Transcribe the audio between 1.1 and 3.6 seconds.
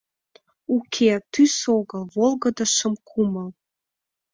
тӱс огыл— волгыдо шым кумыл!